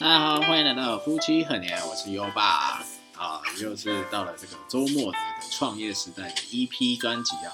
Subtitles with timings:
[0.00, 2.82] 大家好，欢迎来到夫妻很年，我是优爸。
[3.16, 5.18] 啊，又是到了这个周末的
[5.52, 7.52] 创业时代的 EP 专辑啊。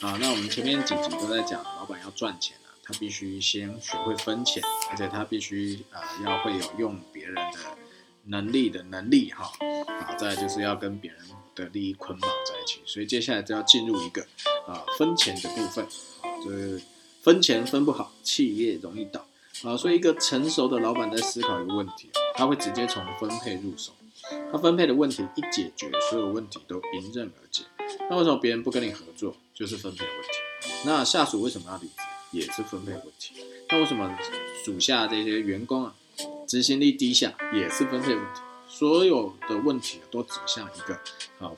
[0.00, 7.58] 啊，那我们前面几集都在讲，老板要赚钱啊，他必须先学会分钱，而且他必须呃要会有用别人的
[8.26, 9.50] 能力的能力哈，
[9.88, 11.20] 啊，再就是要跟别人
[11.56, 14.22] 的利益捆绑在一起，所以接下来就要进入一个
[14.64, 15.84] 啊分钱的部分
[16.22, 16.80] 啊，就是
[17.20, 19.26] 分钱分不好，企业容易倒。
[19.64, 23.92] 啊，所以一个成熟的老板在思考一个问题，他会直接从分配入手。
[24.52, 27.64] 他分配的问题一解决，所有问题都迎刃而解。
[28.08, 30.28] 那为什么别人不跟你合作，就是分配问题？
[30.84, 31.94] 那下属为什么要离职，
[32.32, 33.34] 也是分配问题？
[33.68, 34.16] 那为什么
[34.64, 35.94] 属下这些员工啊，
[36.46, 38.40] 执行力低下，也是分配问题？
[38.68, 40.94] 所有的问题都指向一个
[41.38, 41.50] 啊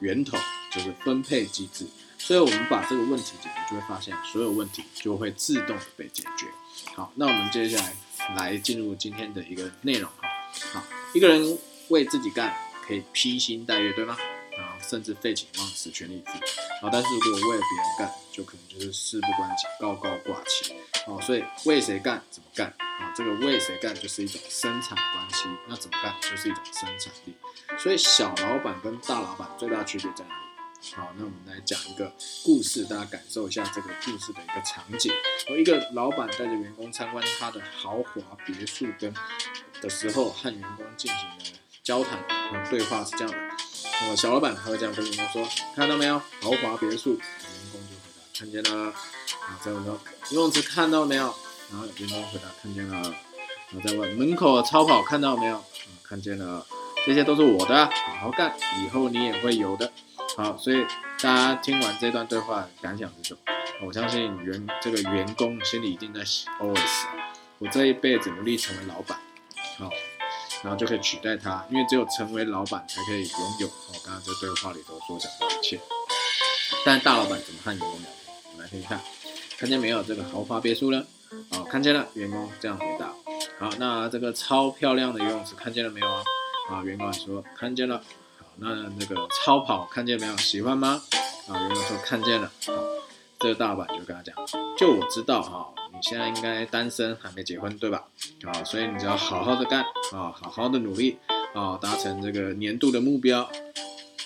[0.00, 0.36] 源头，
[0.72, 1.86] 就是分配机制。
[2.24, 6.46] 所以我们把这个问题解决，就会发现所有问题就会自动被解决。
[6.94, 7.96] 好，那我们接下来
[8.36, 10.28] 来进入今天的一个内容哈。
[10.72, 11.58] 好，一个人
[11.88, 12.54] 为自己干，
[12.86, 14.16] 可以披星戴月，对吗？
[14.56, 16.32] 啊，甚至废寝忘食，全力以赴。
[16.80, 20.76] 好，但是如果为了别人干，就可能就是事不关己，高高挂起。
[21.04, 23.12] 好，所以为谁干，怎么干啊？
[23.16, 27.34] 这个为谁干就是一种生产关系，那怎么干就是一种生产力。
[27.76, 30.51] 所以小老板跟大老板最大的区别在哪里？
[30.90, 32.12] 好，那我们来讲一个
[32.44, 35.12] 故事，大家感受一下这个故事的一个场景。
[35.48, 39.14] 有一个老板带着员工参观他的豪华别墅，跟
[39.80, 41.36] 的时候和员工进行了
[41.84, 42.18] 交谈
[42.50, 43.38] 和对话是这样的。
[44.02, 48.92] 那么，小老板他会这样跟员工说：“看到没有，豪华别墅。”员工就回答：“看见了。”
[49.46, 49.98] 啊，再问说
[50.30, 51.34] ：“游泳池看到没有？”
[51.70, 53.00] 然后员工回答：“看见了。”
[53.70, 56.66] 然后再问：“门口超跑看到没有？”啊，看见了。
[57.06, 59.92] 这些都是我的，好好干，以后你也会有的。
[60.36, 60.84] 好，所以
[61.20, 63.40] 大家听完这段对话感想是什么？
[63.84, 67.06] 我相信员这个员工心里一定在 OS：
[67.58, 69.18] 我这一辈子努力成为老板，
[69.78, 69.90] 好，
[70.62, 73.66] 然后就可以取代他，因为只有成为老板才可以拥有。
[73.66, 75.78] 我刚刚在对话里头所讲的一切。
[76.84, 78.34] 但大老板怎么和员工聊天？
[78.52, 78.98] 我们来听一下，
[79.58, 81.04] 看见没有这个豪华别墅呢？
[81.50, 82.06] 好，看见了。
[82.14, 83.12] 员工这样回答。
[83.58, 86.22] 好，那这个超漂亮的游泳池看见了没有啊？
[86.70, 88.02] 啊，员工说看见了。
[88.62, 90.36] 那那个超跑看见没有？
[90.36, 91.02] 喜欢吗？
[91.48, 92.46] 啊，员工说看见了。
[92.46, 92.72] 啊，
[93.40, 94.34] 这个大老板就跟他讲，
[94.78, 98.04] 就我知道哈，你现在应该单身，还没结婚，对吧？
[98.44, 101.18] 啊，所以你只要好好的干啊，好好的努力
[101.54, 103.50] 啊，达成这个年度的目标。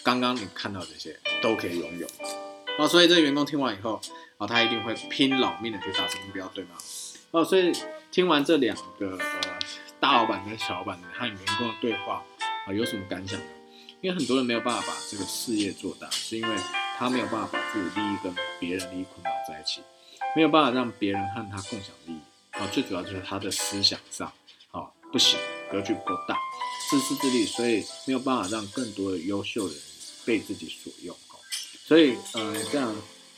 [0.02, 2.06] 刚刚你看到这些都可以拥有。
[2.78, 3.98] 啊，所以这个员工听完以后
[4.36, 6.70] 啊，他一定会拼老命的去达成目标，对吗？
[7.30, 7.72] 哦，所以
[8.10, 9.58] 听完这两个呃
[9.98, 12.22] 大老板跟小老板和员工的对话
[12.66, 13.46] 啊，有什么感想呢？
[14.02, 16.56] 因为很多人没有办法把这个事业做大，是因为
[16.98, 19.80] 他没有办法把自己利益跟别人利益捆绑在一起，
[20.34, 22.18] 没有办法让别人和他共享利益
[22.52, 22.66] 啊。
[22.72, 24.32] 最主要就是他的思想上，
[24.70, 25.38] 好不行，
[25.70, 26.38] 格局不够大，
[26.90, 29.82] 自私自利，所以没有办法让更多的优秀的人
[30.24, 31.16] 被自己所用。
[31.86, 32.94] 所以，呃，这样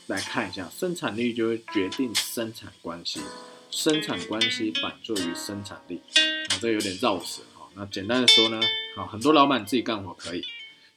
[0.07, 3.21] 来看一下，生产力就会决定生产关系，
[3.69, 6.01] 生产关系反作于生产力
[6.49, 7.69] 啊，这有点绕舌哈。
[7.75, 8.59] 那简单的说呢？
[8.99, 10.43] 啊，很多老板自己干活可以，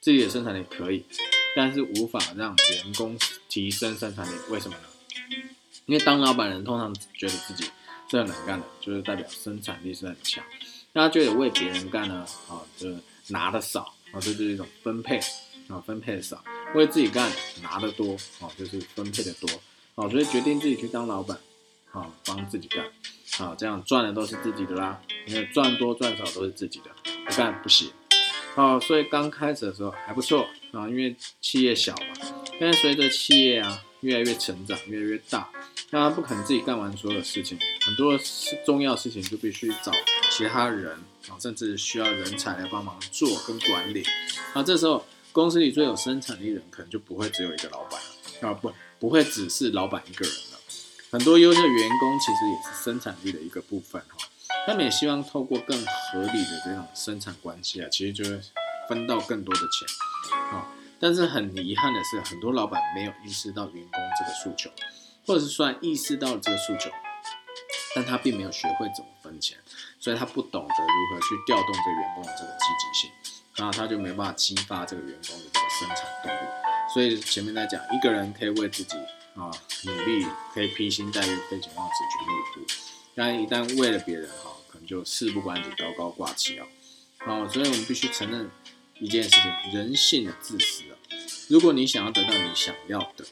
[0.01, 1.05] 自己的生产力可以，
[1.55, 3.17] 但是无法让员工
[3.49, 4.37] 提升生产力。
[4.51, 4.89] 为什么呢？
[5.87, 7.63] 因为当老板人通常觉得自己
[8.11, 10.43] 是很能干的，就是代表生产力是很强。
[10.93, 12.97] 那他觉得为别人干呢，啊，就是
[13.29, 15.21] 拿的少，啊，这就是一种分配，
[15.69, 16.37] 啊，分配的少；
[16.75, 17.31] 为自己干
[17.63, 19.49] 拿的多，啊，就是分配的多，
[19.95, 21.39] 啊，所以决定自己去当老板，
[21.93, 22.85] 啊，帮自己干，
[23.39, 26.91] 啊，这样赚的都是自己的啦，因为赚多赚少都是自己的。
[27.25, 27.91] 不干不行，
[28.57, 32.31] 哦，所以刚开始的时候还不错啊，因为企业小嘛。
[32.61, 35.49] 但是随着企业啊越来越成长，越来越大，
[35.91, 39.91] 那他不可能自己干完所有的事情，很多事重要事情就必须找
[40.31, 40.93] 其他人
[41.29, 44.05] 啊，甚至需要人才来帮忙做跟管理。
[44.55, 48.01] 那这时候公司里最有生产力的人可能就不会只有一个老板
[48.43, 50.59] 啊，不不会只是老板一个人了。
[51.11, 54.22] 很多优秀员工其实也是生产力的一个部分哈。
[54.67, 58.41] 他们也希望透过更合理的这种生产关系啊，其实就会
[58.89, 59.89] 分到更多的钱
[60.57, 60.69] 啊。
[61.01, 64.71] 但是很遗憾的是，很多老板没有意识到员工这个诉求，
[65.27, 66.91] 或者是算意识到了这个诉求，
[67.97, 69.59] 但他并没有学会怎么分钱，
[69.99, 73.11] 所以他不懂得如何去调动这员工的这个积极性，
[73.57, 76.39] 然后他就没办法激发这个员工的这个生产动力。
[76.95, 78.97] 所以前面在讲，一个人可以为自己
[79.35, 79.51] 啊
[79.85, 80.25] 努力，
[80.55, 84.51] 可以披星戴月、废寝忘食、全力以赴，但一旦为了别人哈。
[84.73, 86.67] 可能就事不关己，高高挂起啊！
[87.19, 88.51] 好，所以我们必须承认
[88.99, 90.97] 一件事情：人性的自私啊。
[91.49, 93.23] 如果你想要得到你想要的，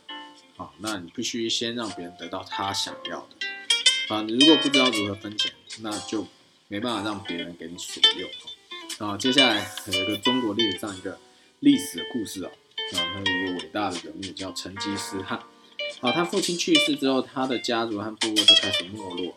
[0.58, 4.14] 好，那你必须先让别人得到他想要的。
[4.14, 5.50] 啊，你如果不知道如何分钱，
[5.80, 6.26] 那就
[6.68, 8.28] 没办法让别人给你所用
[8.98, 9.06] 哈。
[9.06, 11.18] 啊，接下来有一个中国历史上一个
[11.60, 12.52] 历史的故事啊，
[12.92, 15.40] 啊，他有一个伟大的人物叫成吉思汗。
[16.02, 19.34] 好，他父亲去世之后，他的家族和部落就开始没落。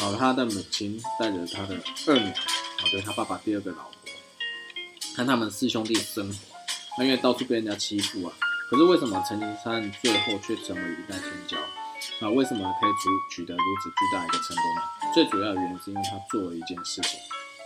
[0.00, 1.76] 好，他的母亲带着他的
[2.06, 2.34] 二女儿，
[2.78, 4.10] 好，就是他爸爸第二个老婆，
[5.14, 6.34] 和他们四兄弟生活。
[6.96, 8.32] 那因为到处被人家欺负啊，
[8.70, 11.58] 可是为什么陈金山最后却成为一代天骄？
[12.18, 15.12] 那，为什么可以取取得如此巨大一个成功呢？
[15.12, 17.20] 最主要的原因是因为他做了一件事情，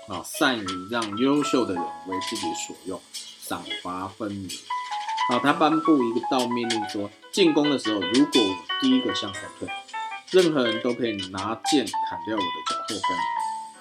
[0.08, 3.00] 啊，善于让优秀的人为自己所用，
[3.40, 4.50] 赏罚分明。
[5.28, 9.69] 好，他颁布一个道命令说，进攻的时候，如果我第一个向后退，
[10.34, 13.16] 任何人都可以拿剑砍掉我的脚后跟；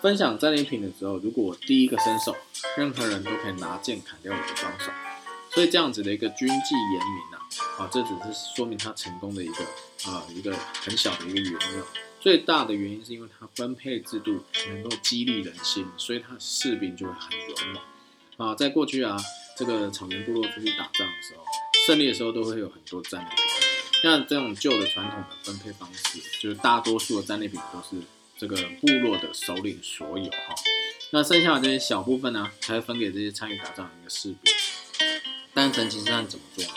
[0.01, 2.35] 分享战利品的时候，如果我第一个伸手，
[2.77, 4.91] 任何人都可以拿剑砍掉我的双手。
[5.49, 7.41] 所以这样子的一个军纪严明啊，
[7.79, 9.63] 啊，这只是说明他成功的一个
[10.05, 11.83] 啊一个很小的一个原因。
[12.19, 17.73] 最大的原因是因为他分配制度能够激励人心，所以他士兵就会很勇
[18.37, 18.55] 猛啊。
[18.55, 19.17] 在过去啊。
[19.55, 21.43] 这个草原部落出去打仗的时候，
[21.85, 23.42] 胜利的时候都会有很多战利品。
[24.03, 28.03] 那这种旧的传统的分配方式，就是大多数的战利品都是
[28.37, 30.53] 这个部落的首领所有哈。
[31.11, 34.53] 那剩下的这些小部分呢，才会分给这些参与打仗的一个士兵。
[35.53, 36.71] 但是成吉思汗怎么做呢？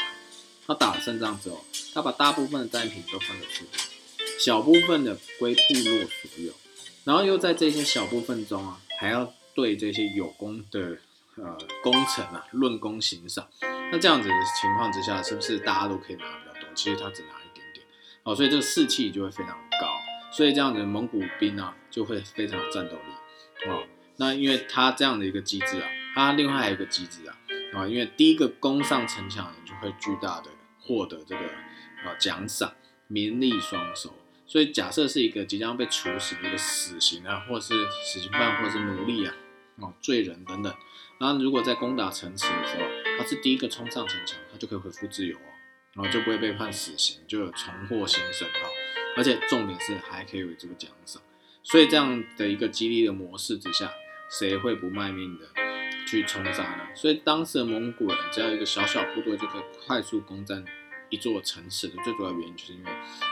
[0.66, 3.80] 他打了胜仗之后，他把大部分的战利品都分给士兵，
[4.38, 6.52] 小部分的归部落所有，
[7.04, 10.98] 然后又在这些小部分中啊，还要对这些有功的。
[11.38, 13.46] 呃，功臣啊，论功行赏。
[13.60, 16.24] 那这样子的情况之下，是不是大家都可以拿？
[16.76, 17.84] 其实他只拿一点点，
[18.22, 19.88] 哦，所以这个士气就会非常高。
[20.30, 23.68] 所以这样子蒙古兵啊，就会非常有战斗力。
[23.70, 23.84] 哦，
[24.18, 27.38] 那因为他这样的一个机制啊，他另外还有一个机制啊，
[27.74, 31.40] 啊，因为第一个攻上城墙的人就会巨大的获得这个
[32.04, 32.74] 啊奖赏，
[33.08, 34.14] 名利双收。
[34.46, 37.74] 所以假设是一个即将被处死的一个死刑啊，或是
[38.04, 39.34] 死刑犯，或是奴隶啊，
[39.78, 40.72] 哦，罪人等等。
[41.18, 42.82] 然后，如果在攻打城池的时候，
[43.18, 45.48] 他是第一个冲上城墙，他就可以恢复自由哦，
[45.96, 48.68] 然后就不会被判死刑，就有重获新生哈。
[49.16, 51.22] 而且重点是还可以有这个奖赏，
[51.62, 53.90] 所以这样的一个激励的模式之下，
[54.30, 55.46] 谁会不卖命的
[56.06, 56.86] 去冲杀呢？
[56.94, 60.64] 所以当时的蒙古人只要一个小小部队就可以快速攻占
[61.08, 62.90] 一座城池的最主要原因，就是因为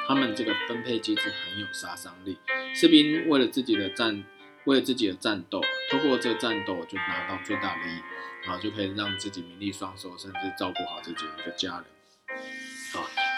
[0.09, 2.39] 他们这个分配机制很有杀伤力，
[2.75, 4.25] 士兵为了自己的战。
[4.67, 8.01] 为了自己的战斗，通过这个战斗就拿到最大利益，
[8.45, 11.85] 然后就可以让自己名利双收，甚至照顾好自己的一个家人。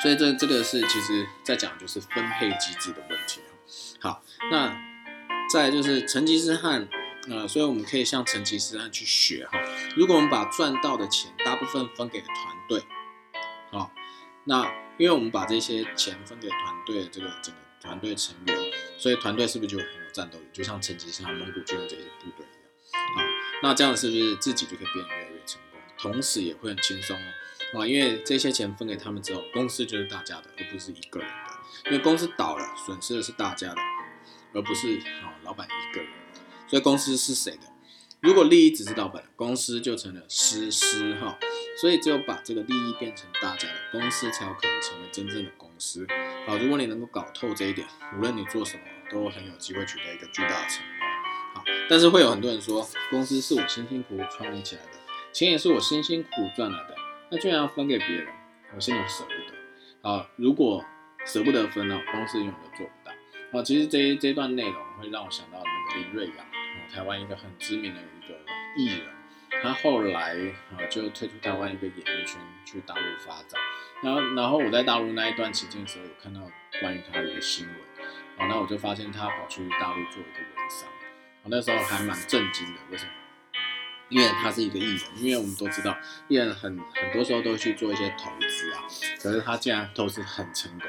[0.07, 3.41] 所以这这个是其实在讲就是分配机制的问题。
[3.99, 4.23] 好，
[4.53, 4.73] 那
[5.53, 6.87] 再就是成吉思汗，
[7.29, 9.59] 呃，所以我们可以向成吉思汗去学哈。
[9.97, 12.85] 如果我们把赚到的钱大部分分给了团队，
[13.73, 13.91] 好，
[14.45, 18.57] 那因为我们把这些钱分给团队这个整个团队成员，
[18.97, 20.11] 所以团队是不是就很有？
[20.13, 23.23] 战斗力就像成吉思汗、蒙古军的这些部队一样，好，
[23.65, 27.33] 那这样是不是自己就可以变得越来越成功，同时也会很轻松哦，
[27.75, 33.77] 啊，因为这些钱分给他们之后，公司就是大家的，而不是一个人的，因为公司倒了，损失的是大家的，
[34.55, 36.11] 而不是啊老板一个人，
[36.69, 37.63] 所以公司是谁的？
[38.21, 41.39] 如果利益只是老板，公司就成了私私哈，
[41.81, 46.07] 所以只有把这个利益变成大家的，公司才有可能成为真正的公司。
[46.47, 47.87] 好，如果你能够搞透这一点，
[48.17, 48.83] 无论你做什么。
[49.09, 51.07] 都很有机会取得一个巨大的成功，
[51.55, 54.99] 好，但是会有很多人说，公司是我辛辛苦苦创立起来的，
[55.33, 56.96] 钱也是我辛辛苦苦赚来的，
[57.31, 58.29] 那居然要分给别人，
[58.75, 59.57] 我心里舍不得。
[60.03, 60.85] 好，如果
[61.25, 63.59] 舍不得分呢，公司永远都做不到。
[63.59, 66.47] 啊，其实这这段内容会让我想到那个林瑞阳，
[66.93, 68.35] 台湾一个很知名的一个
[68.77, 69.09] 艺人，
[69.63, 70.37] 他后来
[70.71, 73.61] 啊就退出台湾一个演艺圈，去大陆发展。
[74.03, 76.41] 然后，然后我在大陆那一段期间的时候，有看到
[76.81, 77.77] 关于他的一个新闻。
[78.39, 80.89] 啊，那我就发现他跑去大陆做一个微商，
[81.43, 82.81] 我那时候还蛮震惊的。
[82.93, 83.13] 为什么？
[84.09, 85.97] 因为他是一个艺人，因为我们都知道
[86.29, 88.85] 艺人很很多时候都会去做一些投资啊，
[89.21, 90.89] 可是他竟然投资很成功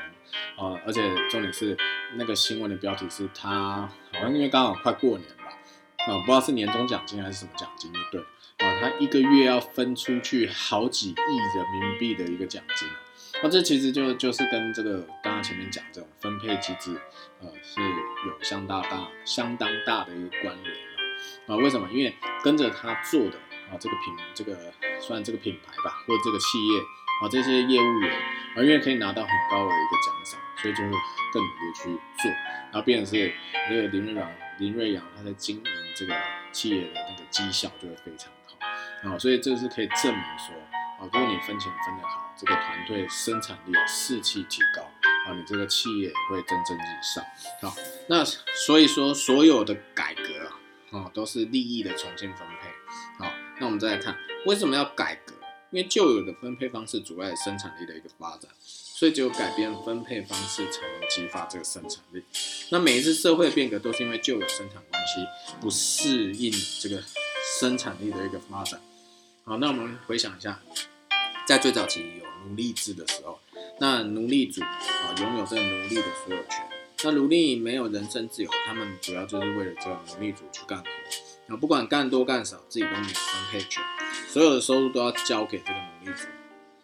[0.58, 0.80] 啊！
[0.86, 1.76] 而且重点是
[2.16, 5.46] 那个新闻的标题是他好像因为刚好快过年吧，
[6.06, 8.22] 啊，不知道是年终奖金还是什么奖金就对
[8.68, 12.88] 啊，他一个月要分出去好几亿人民币的一个奖金。
[13.44, 17.00] 那这其实就就是跟这个刚刚前面讲这种分配机制，
[17.40, 17.82] 呃，是
[18.28, 20.76] 有相当大、相当大的一个关联
[21.48, 21.56] 啊。
[21.56, 21.88] 为什么？
[21.92, 23.38] 因为跟着他做的
[23.72, 26.80] 啊，这个品、这个算这个品牌吧，或者这个企业
[27.22, 28.12] 啊，这些业务员
[28.56, 30.92] 啊，因为可以拿到很高的一个奖赏，所以就会
[31.34, 31.84] 更努力去
[32.22, 32.32] 做。
[32.72, 33.34] 然后，变成是
[33.70, 35.64] 那个林瑞阳，林瑞阳他在经营
[35.96, 36.14] 这个
[36.52, 39.18] 企业的那个绩效就会非常好啊。
[39.18, 40.56] 所以这是可以证明说。
[41.00, 44.82] 啊，如果你分钱分得好，这个团队生产力、士气提高，
[45.28, 47.24] 啊，你这个企业会蒸蒸日上。
[47.62, 47.76] 好，
[48.10, 50.24] 那所以说所有的改革，
[50.92, 53.24] 哦，都是利益的重新分配。
[53.24, 55.34] 好，那我们再来看为什么要改革？
[55.70, 62.24] 因为旧有的分配方式阻碍生产力的一个发展，所以只有改变分配方式才能激发这个生产力。
[62.72, 65.26] 那每一次社会变革都是因为旧有生产关系
[65.60, 67.04] 不适应这个
[67.60, 68.80] 生产力的一个发展。
[69.44, 70.62] 好，那我们回想一下，
[71.46, 73.38] 在最早期有奴隶制的时候，
[73.82, 76.77] 那奴隶主啊拥有这个奴隶的所有权。
[77.04, 83.84] 那奴隶没有人身自由，他们主要就是为了这个奴隶主去干活，啊，不管干多干少，自己都没有分配权，
[84.28, 86.28] 所有的收入都要交给这个奴隶主，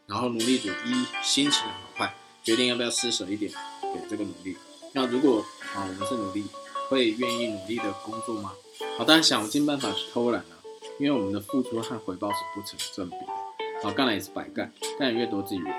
[0.05, 3.51] 然后奴隶主一心情好坏，决定要不要施舍一点
[3.81, 4.55] 给这个奴隶。
[4.91, 5.43] 那如果
[5.73, 6.45] 啊我们是奴隶，
[6.89, 8.53] 会愿意努力的工作吗？
[8.99, 10.61] 好，当然想尽办法去偷懒啊，
[10.99, 15.75] 因为我们的付出和回报是不成正比的，好，干了也是白干，干的越多自己越累。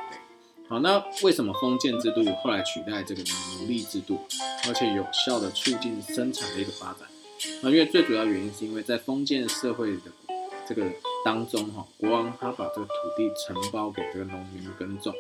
[0.67, 3.23] 好，那为什么封建制度后来取代这个
[3.59, 4.19] 奴隶制度，
[4.67, 7.07] 而且有效的促进生产力的发展？
[7.63, 10.01] 啊，因为最主要原因是因为在封建社会的
[10.67, 10.87] 这个
[11.23, 15.15] 当中，哈，国王他把这个土地承包给这个农民耕种，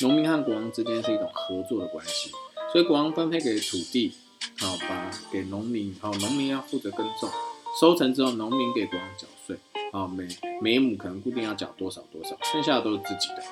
[0.00, 2.30] 农民和国王之间是一种合作的关系，
[2.72, 4.14] 所以国王分配给土地，
[4.58, 7.28] 好，把给农民，好，农民要负责耕种，
[7.78, 9.58] 收成之后，农民给国王缴税，
[9.92, 10.26] 啊，每
[10.62, 13.42] 每亩可能固定要缴多少多少，剩下的都是自己的。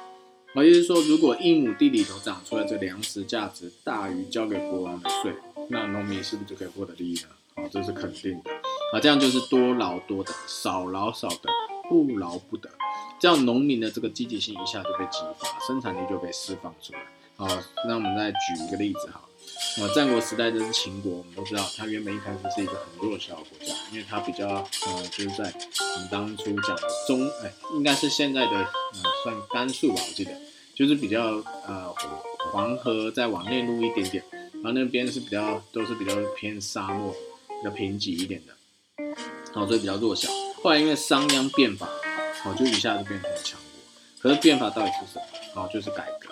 [0.54, 5.34] 好，意思是说，如果一亩地里头长出来这粮食价值大于交给国王的税，
[5.68, 7.28] 那农民是不是就可以获得利益呢？
[7.56, 8.52] 好，这是肯定的。
[8.92, 11.50] 啊，这样就是多劳多得，少劳少得，
[11.88, 12.70] 不劳不得。
[13.18, 17.00] 这样农民的这个积极性一下就被激发，生产力就被释放出来。
[17.34, 17.48] 好，
[17.88, 19.20] 那我们再举一个例子哈。
[19.82, 25.52] 啊，战国时代就是秦国，我们都知道，它原本一开始是一个很弱小的国家，因为它比较呃，就是在
[25.94, 30.30] 我们当初讲的中，哎，应该是现在的呃，算甘肃吧，我记得，
[30.76, 31.92] 就是比较呃
[32.52, 37.12] 黄河再往内陆一点点，然后那边是比较都是比较偏沙漠，
[37.48, 38.54] 比较贫瘠一点的，
[39.52, 40.28] 好，所以比较弱小。
[40.62, 41.88] 后来因为商鞅变法，
[42.44, 44.20] 好，就一下子变成了强国。
[44.22, 45.24] 可是变法到底是什么？
[45.52, 46.30] 好，就是改革。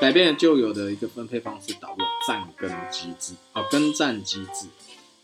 [0.00, 4.68] 改变了旧有的一个分配方式，导入了战耕机制啊，耕战机制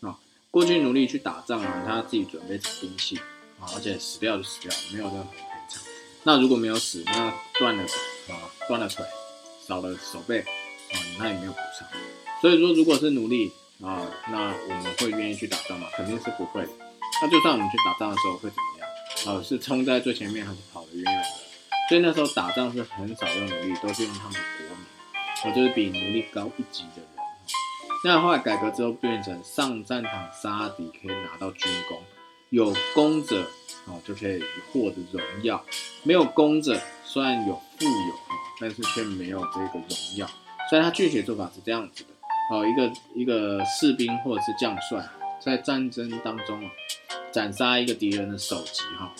[0.01, 0.17] 啊。
[0.49, 3.17] 过去奴隶去打仗啊，他自己准备兵器
[3.59, 5.37] 啊，而且死掉就死掉，没有任何赔
[5.69, 5.81] 偿。
[6.23, 7.83] 那如果没有死，那断了
[8.29, 9.05] 啊，断了腿，
[9.67, 11.87] 少了手背啊，那也没有补偿。
[12.41, 13.51] 所以说，如果是奴隶
[13.81, 14.01] 啊，
[14.31, 15.87] 那我们会愿意去打仗吗？
[15.95, 16.69] 肯定是不会的。
[17.21, 19.35] 那就算我们去打仗的时候会怎么样？
[19.37, 21.29] 啊，是冲在最前面，还是跑得远远的？
[21.89, 24.41] 所以那时候打仗是很少用奴隶，都是用他们，
[25.45, 27.07] 我就是比奴隶高一级的人。
[28.05, 32.01] 那后来改革之后变成上战场杀敌可以拿到军功，
[32.49, 33.45] 有功者
[33.85, 35.63] 哦就可以获得荣耀，
[36.03, 38.13] 没有功者虽然有富有
[38.59, 40.29] 但是却没有这个荣耀。
[40.69, 42.09] 所以他具体做法是这样子的
[42.49, 45.05] 哦，一个一个士兵或者是将帅
[45.39, 46.71] 在战争当中啊
[47.31, 49.13] 斩杀一个敌人的首级哈。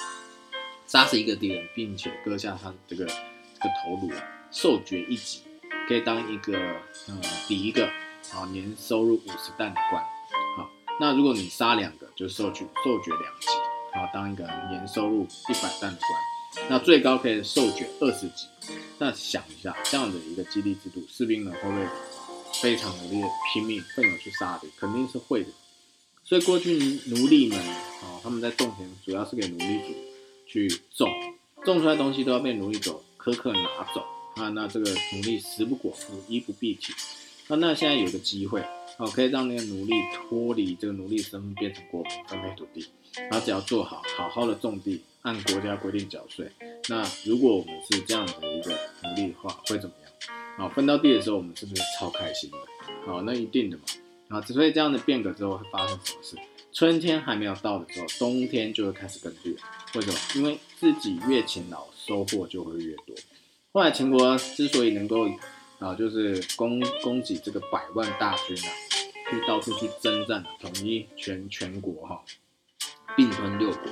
[0.86, 3.14] 杀死一个敌人，并且割下他这个这
[3.62, 5.42] 个头颅啊，授爵一级，
[5.88, 6.58] 可以当一个
[7.08, 7.86] 呃第一个
[8.32, 10.04] 啊年收入五十担的官。
[10.58, 13.48] 好，那如果你杀两个，就授爵授爵两级，
[13.94, 16.70] 好当一个年收入一百担的官。
[16.70, 18.48] 那最高可以授爵二十级。
[19.00, 21.86] 那想一下，这样的一个激励制度，士兵们会不会
[22.62, 24.70] 非常努力的拼命奋勇去杀敌？
[24.80, 25.50] 肯定是会的。
[26.24, 26.76] 所以过去
[27.08, 29.94] 奴隶们啊，他们在种田主要是给奴隶主。
[30.46, 31.10] 去种，
[31.66, 34.50] 种出来东西都要被奴隶主苛刻拿走啊！
[34.50, 36.94] 那这个奴隶食不果腹，衣不蔽体。
[37.48, 38.64] 那那现在有个机会，
[38.98, 42.88] 哦，可以让那个奴隶脱离这个奴隶身份，变成国民分配土地。
[43.30, 46.52] 然后只要做好，好好的种地，按国家规定缴税。
[46.90, 48.72] 那如果我们是这样的一个
[49.04, 50.12] 奴隶的话，会怎么样？
[50.58, 52.58] 好，分到地的时候，我们是不是超开心的？
[53.06, 53.84] 好，那一定的嘛。
[54.30, 56.38] 啊，所以这样的变革之后会发生什么事？
[56.72, 59.56] 春天还没有到的时候，冬天就会开始耕地。
[59.94, 60.18] 为什么？
[60.36, 63.16] 因为自己越勤劳，收获就会越多。
[63.76, 65.28] 后来秦国之所以能够
[65.80, 68.70] 啊，就是供供给这个百万大军啊，
[69.32, 72.24] 去到处去征战，统一全全国哈，
[73.18, 73.84] 并吞六国，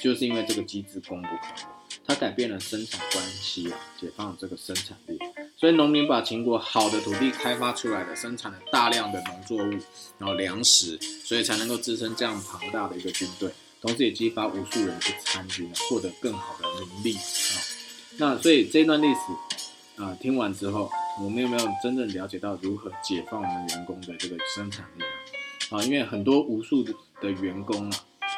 [0.00, 1.62] 就是因为这个机制功不可没。
[2.06, 5.18] 它改变了生产关系啊，解放了这个生产力。
[5.56, 9.70] 所以农民把秦国好的土地开发出来的，生产了大量的农作物，
[10.16, 13.50] 然后粮食，所以才能够支撑这样庞大的一个军队。
[13.80, 17.73] 同时也激发无数人去参军，获得更好的名利啊。
[18.18, 20.90] 那所以这段历史啊，听完之后，
[21.20, 25.76] 我们有没有真正了解到如何解放我们员工的这个生产力呢？
[25.76, 26.84] 啊，因为很多无数
[27.20, 27.96] 的员工啊，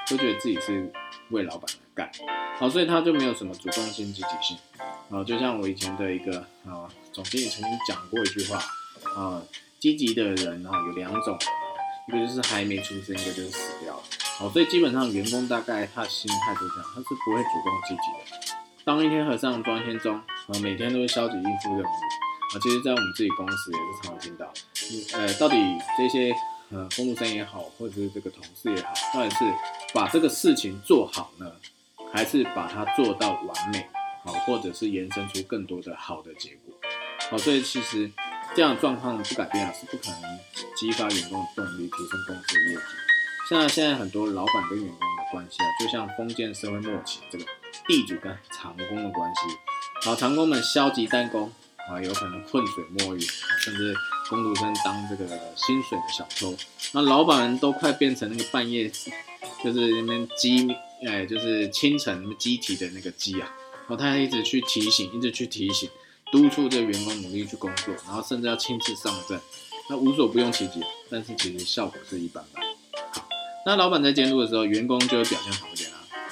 [0.09, 0.90] 都觉得自己是
[1.30, 2.11] 为老板而干，
[2.59, 4.56] 好，所以他就没有什么主动性、积极性
[5.11, 5.23] 啊。
[5.25, 8.59] 就像我以前的一个啊总经理曾经讲过一句话
[9.14, 9.42] 啊，
[9.78, 11.38] 积极的人啊有两种，
[12.09, 14.02] 一个就是还没出生，一个就是死掉了。
[14.38, 18.56] 好，所以基本上员工大概他的心态就这样，他是不会主动积极的。
[18.87, 24.52] 当一天和尚撞一天钟，啊，每天都会消极应付任务，啊，其实，在我们自己公司也是常常听到，
[25.19, 25.57] 呃，到底
[25.99, 26.33] 这些
[26.71, 29.38] 呃工读生也好，或者是这个同事也好，到底是
[29.93, 31.50] 把这个事情做好呢，
[32.12, 33.88] 还是把它做到完美，
[34.25, 36.73] 好，或者是延伸出更多的好的结果，
[37.28, 38.09] 好，所以其实
[38.55, 40.38] 这样状况不改变啊，是不可能
[40.76, 42.83] 激发员工的动力，提升公司的业绩。
[43.50, 47.45] 像现在很多老板跟员工的关系啊，就像封建社会末期这个
[47.87, 49.40] 地主跟长工的关系，
[50.09, 51.50] 好，长工们消极怠工
[51.88, 53.95] 啊，有可能浑水摸鱼啊，甚至
[54.28, 56.56] 工读生当这个薪水的小偷，
[56.92, 58.90] 那老板们都快变成那个半夜
[59.62, 60.68] 就是那边鸡，
[61.06, 63.49] 哎，就是清晨鸡啼的那个鸡啊，
[63.83, 65.88] 然后他还一直去提醒，一直去提醒，
[66.33, 69.40] 督促这个员工努力去工作，然后甚至要亲自上阵，
[69.88, 72.64] 那无所不用其极，但是其实效果是一般般。
[73.64, 75.66] 那老板在监督的时候，员工就会表现好。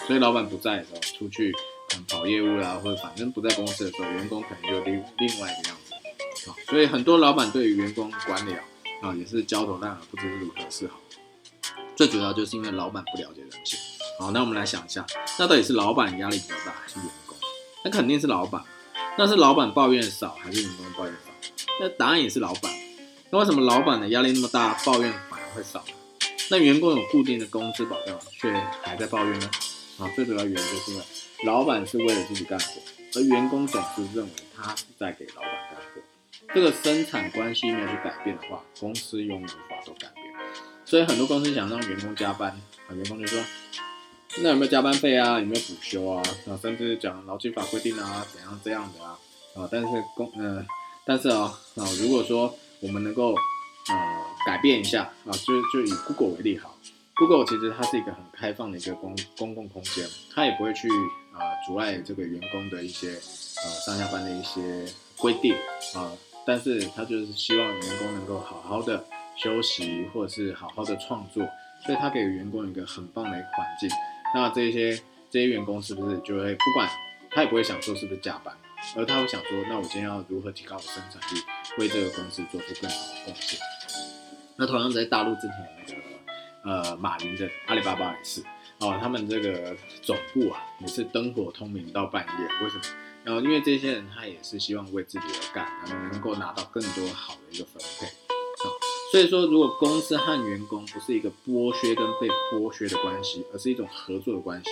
[0.06, 1.52] 所以老板不在的时候，出去
[2.08, 5.94] 跑业务啦，或者反正不在公司的时候，员工可能就另另外一个样子。
[6.46, 8.64] 好，所以很多老板对于员工管理啊，
[9.02, 11.00] 啊也是焦头烂额，不知如何是好。
[11.96, 13.78] 最主要就是因为老板不了解人性。
[14.18, 15.06] 好，那我们来想一下，
[15.38, 17.36] 那到底是老板压力比较大，还是员工？
[17.84, 18.62] 那肯定是老板。
[19.16, 21.50] 那是老板抱怨少，还是员工抱怨少？
[21.80, 22.70] 那答案也是老板。
[23.30, 25.84] 那为什么老板的压力那么大，抱怨反而会少？
[26.50, 29.48] 那员工有固定的工资保障，却还在抱怨呢？
[29.98, 31.04] 啊，最主要原因就是因为
[31.44, 32.80] 老板是为了自己干活，
[33.14, 36.00] 而员工总是认为他是在给老板干活。
[36.54, 40.24] 这个生产关系没有去改变的话，公司永远无法做改变。
[40.84, 42.50] 所以很多公司想让员工加班，
[42.88, 43.42] 啊，员工就说：
[44.42, 45.38] 那有没有加班费啊？
[45.38, 46.22] 有没有补休啊？
[46.48, 49.18] 啊，甚至讲劳基法规定啊，怎样这样的啊？
[49.56, 50.64] 啊，但是公，呃，
[51.04, 53.34] 但是啊，啊，如果说我们能够。
[53.86, 53.94] 呃，
[54.46, 56.73] 改变一下啊，就就以 Google 为例好
[57.16, 60.88] ，Google 其实它是一个很开放的一个公公共空间，它也不会去
[61.32, 64.84] 啊阻碍这个员工的一些呃上下班的一些
[65.18, 65.54] 规定
[65.94, 66.12] 啊，
[66.46, 69.04] 但是它就是希望员工能够好好的
[69.36, 71.46] 休息或者是好好的创作，
[71.84, 73.88] 所以它给员工一个很棒的一个环境。
[74.34, 74.96] 那这些
[75.30, 76.88] 这些员工是不是就会不管
[77.30, 78.54] 他也不会想说是不是加班，
[78.96, 81.40] 而他会想说，那我今天要如何提高我生产力，
[81.78, 83.58] 为这个公司做出更好的贡献。
[84.56, 86.00] 那同样在大陆之前那个
[86.64, 88.42] 呃马云的阿里巴巴也是
[88.80, 92.64] 哦，他们这个总部啊也是灯火通明到半夜。
[92.64, 92.82] 为什么？
[93.22, 98.06] 然后因为这些人他也是希望为自己而干，然后能够拿到更多好的一个分配。
[98.06, 98.70] 好，
[99.12, 104.70] 所以说如果公司和员工不是一个剥削跟被剥削的关系，而是一种合作的关系，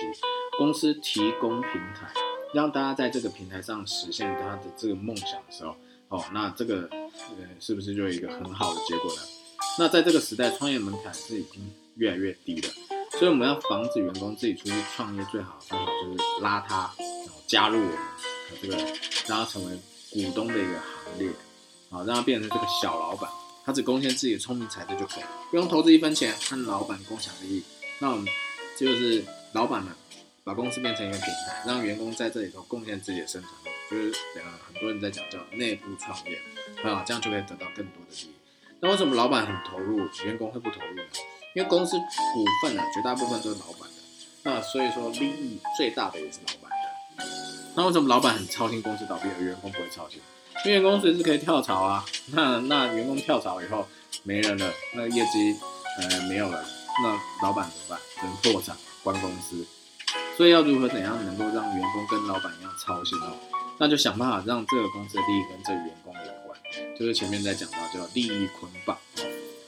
[0.57, 2.11] 公司提供平台，
[2.53, 5.75] 让大家在这个平台上实现他的这个梦想的时候，
[6.09, 9.21] 哦，那这个呃是不是就有一个很好的结果呢？
[9.79, 11.63] 那在这个时代，创业门槛是已经
[11.95, 12.69] 越来越低了，
[13.11, 17.97] 所以我们要防止员工自己出去创业，最好的方法就是拉他，然后加入我们
[18.61, 18.77] 这个，
[19.27, 19.75] 让他成为
[20.11, 21.29] 股东的一个行列，
[21.89, 23.29] 啊，让他变成这个小老板，
[23.63, 27.63] 他只贡献自己的聪明才智就可以了，不用投资一分钱，和老板共享利益。
[27.99, 28.25] 那我们
[28.77, 29.95] 就是老板呢
[30.43, 36.37] 把公司变成一个平台，让员工在这里头贡献自己的生产力，就是呃很多人在讲叫内部创业，
[36.83, 38.31] 啊，这样就可以得到更多的利益。
[38.79, 41.03] 那为什么老板很投入，员工会不投入呢？
[41.55, 43.95] 因为公司股份啊，绝大部分都是老板的，
[44.43, 47.25] 那所以说利益最大的也是老板的。
[47.75, 50.19] 那为什么老板很操心公司倒闭，而员工不会操心？
[50.65, 52.05] 因为员工随时可以跳槽啊。
[52.31, 53.87] 那那员工跳槽以后
[54.23, 55.55] 没人了，那业绩
[55.99, 56.63] 呃没有了，
[57.03, 57.99] 那老板怎么办？
[58.19, 59.65] 只能破产关公司。
[60.35, 63.35] 所以要如何怎样能够让员工跟老板一样操心哦？
[63.77, 66.59] 那就想办法让这个公司的利益跟这个员工有关。
[66.97, 68.97] 就是前面在讲到叫利益捆绑，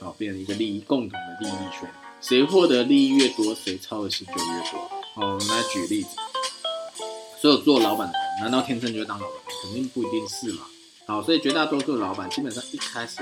[0.05, 1.89] 好，变成一个利益共同的利益圈，
[2.21, 4.79] 谁获得利益越多，谁操的心就越多。
[5.15, 6.09] 好，我们来举例子，
[7.41, 9.37] 所有做老板的人，难道天生就会当老板？
[9.63, 10.67] 肯定不一定是嘛。
[11.07, 13.17] 好，所以绝大多数老板基本上一开始，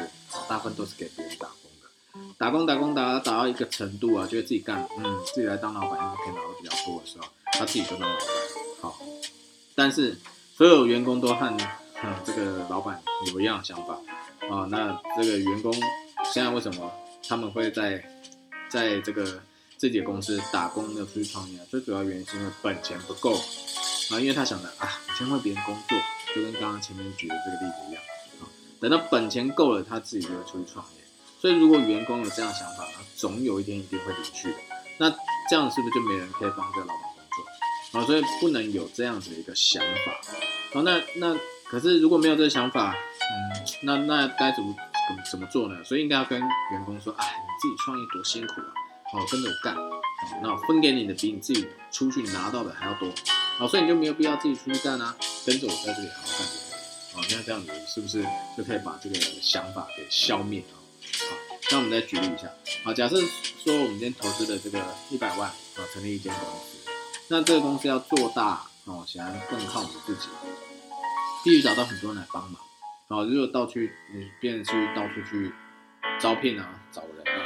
[0.50, 8.26] 大部分都是给别人打工的，打工打工打打到一个程度啊，觉得自己干，嗯，自己来当老板应该可以拿到比较多的时候，他自己就当老板。
[8.82, 9.00] 好，
[9.74, 10.18] 但是
[10.58, 11.46] 所有员工都和
[12.04, 13.94] 嗯，这个老板有一样的想法
[14.50, 15.74] 啊，那这个员工
[16.34, 16.92] 现在为什么
[17.30, 18.04] 他们会在
[18.68, 19.40] 在这个
[19.78, 21.60] 自己的公司打工没有出去创业？
[21.70, 23.36] 最主要原因是因为本钱不够
[24.10, 25.96] 啊，因为他想着啊，先为别人工作，
[26.34, 28.02] 就跟刚刚前面举的这个例子一样
[28.42, 28.50] 啊，
[28.82, 31.04] 等到本钱够了，他自己就会出去创业。
[31.40, 34.58] 所以如果员工有这样想法，那总有一天一定会离去的。
[34.98, 35.12] 那
[35.52, 37.24] 这样是不是就没人可以帮这个老板工
[37.92, 38.06] 作啊？
[38.08, 40.20] 所以不能有这样子的一个想法。
[40.74, 41.38] 好，那那。
[41.66, 44.76] 可是如果没有这个想法，嗯，那那该怎么
[45.08, 45.84] 怎么怎么做呢？
[45.84, 48.72] 所以应该要跟员工说，哎，你自己创业多辛苦啊，
[49.12, 49.76] 好跟着我干，
[50.42, 53.10] 那我分给你的比你自己出去拿到的还要多，
[53.58, 56.84] 好，所以你就没有必要自己出去干啊，跟着我在这里好好干就可以。
[57.14, 58.26] 好，那这样子是不是
[58.58, 60.76] 就可以把这个想法给消灭啊？
[61.30, 61.36] 好，
[61.72, 62.50] 那我们再举例一下，
[62.84, 63.18] 好，假设
[63.64, 66.90] 说我们今天投资的这个一百万啊，成立一间公司，
[67.28, 70.28] 那这个公司要做大哦，显然更靠你自己，
[71.44, 72.62] 必须找到很多人来帮忙。
[73.14, 75.54] 好，如果到去你变去到处去
[76.20, 77.46] 招聘啊，找人啊，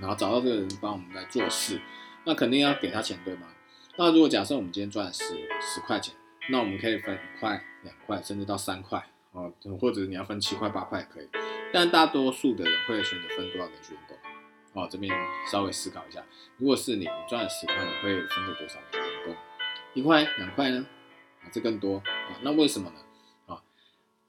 [0.00, 1.80] 然后找到这个人帮我们来做事，
[2.24, 3.46] 那肯定要给他钱对吗？
[3.96, 5.22] 那如果假设我们今天赚十
[5.60, 6.12] 十块钱，
[6.50, 11.28] 那我们可以分一块、两块，甚至到三块哦，或者你要分七块、八块也可以。
[11.72, 14.82] 但大多数的人会选择分多少给员工？
[14.82, 15.14] 哦，这边
[15.48, 16.20] 稍微思考一下，
[16.56, 19.36] 如果是你，你赚十块，你会分给多少给员工？
[19.94, 20.84] 一块、两块呢？
[21.44, 22.34] 啊，这更多啊？
[22.42, 22.96] 那为什么呢？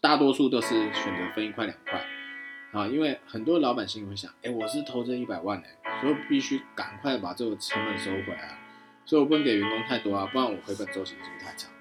[0.04, 2.06] 大多数都是选择分一块两块，
[2.74, 8.60] 啊，因为很多老板心里会想，哎，我是投这一百万哎，所以必须赶快把这个成本收回来，
[9.06, 11.72] 所以我不能给员工太多啊，不然我回本周期是不是太长？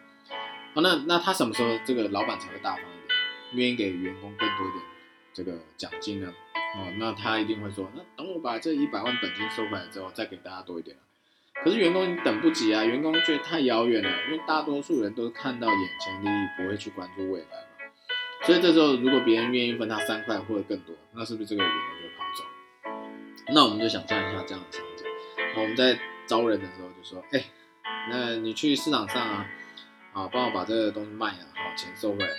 [0.72, 3.18] 好，那那他什么时候这个老板才会大方一点，
[3.54, 4.84] 愿意给员工更多一点
[5.34, 6.32] 这个奖金呢？
[6.76, 10.96] 哦，那他一定会说，那等我把这一百万本金收回来之后，再给大家多一点
[11.64, 17.46] 可是员工你等不及啊，员工觉得太遥远了，因为大多数人都看到眼前利益，不会去关注未来。
[18.44, 22.44] 所以这时候，如果别人愿意分他三块或者更多，那是不是这个员工就跑走？
[23.54, 25.06] 那我们就想象一下这样的场景：
[25.56, 27.44] 我们在招人的时候就说，哎，
[28.10, 29.46] 那你去市场上啊，
[30.12, 32.30] 啊，帮我把这个东西卖了，好，钱收回来，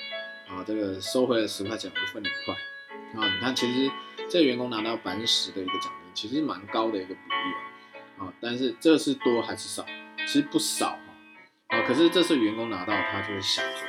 [0.49, 2.53] 啊，这个收回来十块钱，我就分你一块。
[3.15, 3.89] 啊，你看，其实
[4.29, 7.53] 这个员工拿到百分之十的一个奖金，其实蛮高的一个比例
[8.17, 8.25] 啊。
[8.25, 9.85] 啊，但是这是多还是少？
[10.17, 11.77] 其实不少哈。
[11.77, 13.87] 啊，可是这是员工拿到，他就会想说，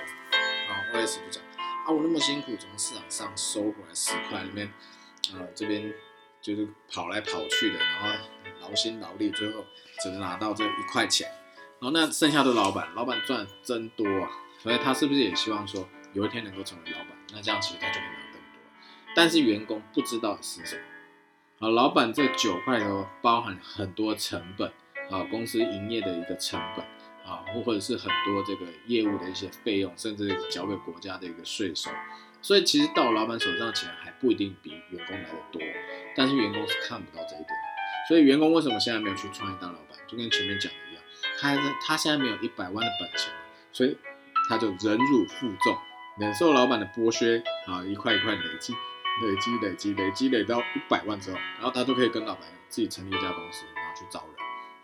[0.68, 1.42] 啊，我也是不讲。
[1.84, 4.66] 啊，我那么辛苦从市场上收回来十块里面，
[5.34, 5.92] 啊，这边
[6.40, 8.26] 就是跑来跑去的，然后
[8.62, 9.64] 劳心劳力，最后
[10.02, 11.28] 只能拿到这一块钱，
[11.80, 17.08] 然后那剩下的老板，老板赚真多啊，所以他是不是也希望说有一天能够成为老板？
[17.32, 18.40] 那这样其实他就可以拿更多。
[19.14, 20.76] 但是员工不知道是什
[21.60, 24.72] 么，啊，老板这九块头包含很多成本，
[25.10, 26.82] 啊，公司营业的一个成本。
[27.24, 31.90] 啊，或或者是很多这个业务的一些费用，甚至交给国家的一个税收，
[32.42, 35.60] 所以其实到老板手上钱还不一定比员工来的多，
[36.14, 37.48] 但是员工是看不到这一点，
[38.08, 39.98] 所以员工为什么现在没有去创业当老板？
[40.06, 41.02] 就跟前面讲的一样，
[41.40, 43.32] 他还是他现在没有一百万的本钱，
[43.72, 43.96] 所以
[44.48, 45.78] 他就忍辱负重，
[46.18, 54.26] 忍受老板的剥削啊，一块一块累积，累积累积累积累到一百万之后，然后他就可以跟老板自己成立一家公司，然后去找。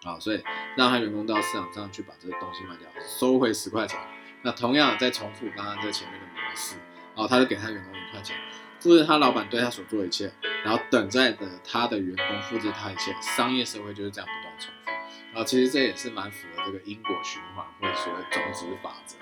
[0.04, 0.42] 啊，所以
[0.76, 3.98] 让他员工到市场上去把这个东西卖掉，收回十块钱。
[4.42, 6.76] 那同样再重复刚刚这前面的模式，
[7.14, 8.34] 哦，他就给他员工一块钱，
[8.78, 10.32] 复制他老板对他所做的一切，
[10.64, 13.14] 然后等待的他的员工复制他一切。
[13.20, 15.38] 商业社会就是这样不断重复。
[15.38, 19.18] 啊，其实这也是蛮符合这个因果循环或者所谓种子法则。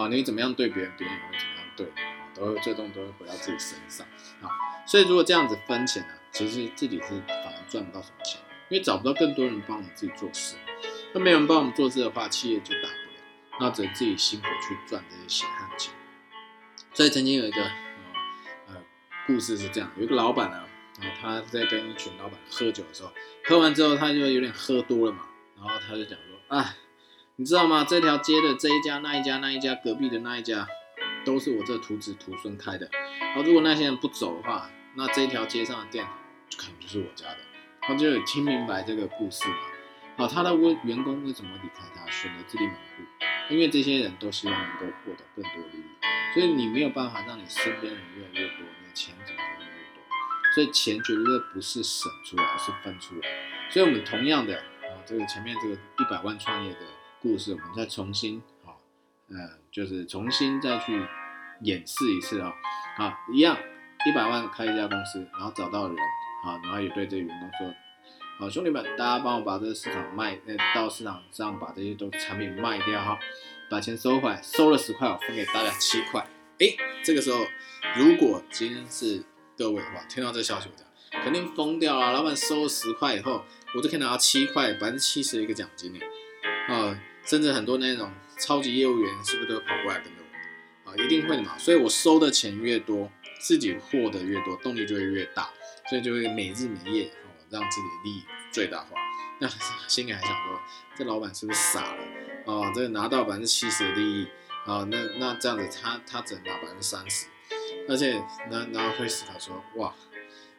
[0.00, 4.06] 啊，你怎么样对别人，别人也会怎么样对你，都会最终都会回到自己身上。
[4.40, 4.48] 啊，
[4.86, 8.40] 所以如果这样子分钱呢，其实自己是反而赚不到什么钱。
[8.68, 10.56] 因为找不到更多人帮我们自己做事，
[11.12, 15.92] 那没有人帮我们做事的话，企业就打不了，那只能自己辛苦去赚这些血汗钱。
[16.94, 17.62] 所以曾经有一个
[18.68, 18.76] 呃
[19.26, 20.64] 故事是这样，有一个老板呢，
[21.00, 23.12] 然后他在跟一群老板喝酒的时候，
[23.44, 26.76] 喝完之后他就有点喝多了嘛，然后他就讲说，哎，
[27.36, 27.84] 你知道吗？
[27.88, 30.66] 这条街的这一家那一家那一家隔壁的那一家，
[31.24, 32.88] 都是我这徒子徒孙开的，
[33.20, 36.06] 然后如果那些人不走的话，那这条街上的店
[36.58, 37.38] 可能就是我家的。
[37.82, 39.54] 他就有听明白这个故事嘛？
[40.16, 43.02] 好，他的员员工为什么离开他，选择自立门户？
[43.50, 45.84] 因为这些人都希望能够获得更多利益，
[46.32, 50.02] 所以你没有办法让你身边人越来越多，你的钱怎么越来越多？
[50.54, 53.28] 所以钱绝对不是省出来，而是分出来。
[53.68, 56.80] 所以我们同样的啊，这个前面这个一百万创业的
[57.20, 58.78] 故事，我们再重新啊，
[59.28, 61.04] 嗯，就是重新再去
[61.62, 62.54] 演示一次啊，
[62.96, 63.56] 好，一样，
[64.06, 65.96] 一百万开一家公司，然后找到人。
[66.44, 67.74] 啊，然后也对这员工说
[68.38, 73.18] ：“好，兄弟们，大家帮我把这个市场卖，呃，到市场上把这些都产品卖掉哈，
[73.70, 76.26] 把钱收回来，收了十块，我分给大家七块。
[76.58, 76.66] 哎，
[77.04, 77.44] 这个时候，
[77.96, 79.22] 如果今天是
[79.56, 82.12] 各位的话，听到这个消息，我讲肯定疯掉了。
[82.12, 86.00] 老板收了十块以后，我就可以拿到七块，百分之七十的一个奖金呢。
[86.68, 90.22] 啊，甚至很多那种超级业务员是不是都跑过来跟着
[90.84, 90.90] 我？
[90.90, 91.56] 啊，一定会的嘛。
[91.58, 93.10] 所以我收的钱越多，
[93.42, 95.50] 自己获得越多，动力就会越大。”
[95.90, 98.96] 所以就会每日每夜哦，让自己的利益最大化。
[99.40, 99.48] 那
[99.88, 100.60] 心里还想说，
[100.96, 102.04] 这老板是不是傻了？
[102.46, 104.28] 哦，这个拿到百分之七十的利益
[104.64, 107.26] 啊，那那这样子他他只能拿百分之三十，
[107.88, 109.92] 而且那然后会思考说，哇，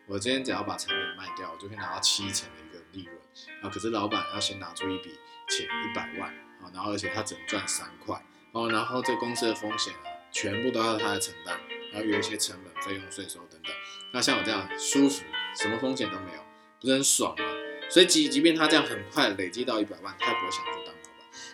[0.05, 3.17] 我今天只要把产品卖掉，我就可以拿到七成的一个利润。
[3.63, 5.17] 啊，可是老板要先拿出一笔
[5.47, 6.29] 钱一百万
[6.61, 11.57] 啊，然后而且他只能赚三块哦，然后这公司的风险啊，全部都要他来承担，
[11.93, 13.71] 然后有一些成本、费用、税收等等。
[14.11, 15.23] 那像我这样舒服，
[15.55, 16.43] 什么风险都没有，
[16.81, 17.45] 不是很爽吗？
[17.89, 20.95] 所以即即便他这样很快累积到一百万，他也不会想去当老板，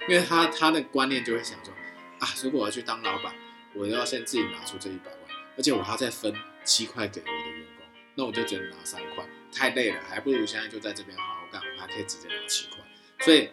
[0.07, 1.73] 因为他他的观念就会想说
[2.19, 3.35] 啊，如果我要去当老板，
[3.73, 5.21] 我要先自己拿出这一百万，
[5.57, 12.79] 而且我还要再分七块给我的员工，那我就只能拿三块，太累了，还不如现在就在这边好好干，我还可以直接拿七块。
[13.19, 13.49] 所以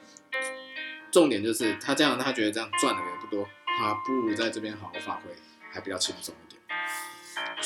[1.11, 5.31] 重点就是他这样，他觉得这样赚的也不多，他不如在这边好好发挥，
[5.73, 6.35] 还比较轻松。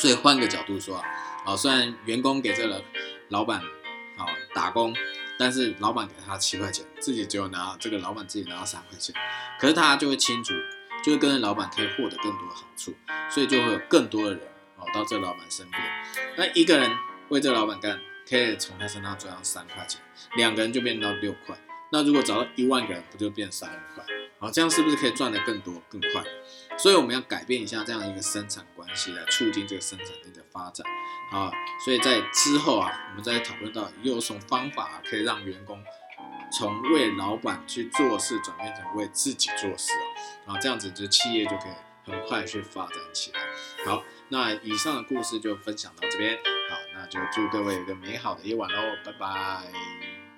[0.00, 0.96] 所以换个角度说
[1.44, 2.82] 啊，虽然员工给这个
[3.28, 3.60] 老板
[4.16, 4.96] 啊打工，
[5.38, 9.14] 但是老板给他七块钱，自己只有拿这个老板自己拿到三块钱，
[9.58, 10.54] 可是他就会清楚，
[11.04, 12.94] 就会跟着老板可以获得更多的好处，
[13.28, 14.40] 所以就会有更多的人
[14.78, 15.82] 哦到这个老板身边。
[16.38, 16.90] 那一个人
[17.28, 20.00] 为这个老板干，可以从他身上赚到三块钱，
[20.36, 21.54] 两个人就变到六块。
[21.92, 24.04] 那如果找到一万个人，不就变三万块？
[24.38, 26.24] 好，这样是不是可以赚得更多、更快？
[26.82, 30.86] 所以我们要改变一下这样一个生产关系，来促进这个生产力的发展。
[31.30, 31.52] 啊，
[31.84, 35.82] 所以在之后啊，我们再讨论到有什么方法可以让员工
[36.50, 39.92] 从为老板去做事，转变成为自己做事
[40.46, 43.40] 啊，这样子就企业就可以很快去发展起来。
[43.84, 46.36] 好，那以上的故事就分享到这边。
[46.70, 50.29] 好，那就祝各位一个美好的夜晚喽，拜拜。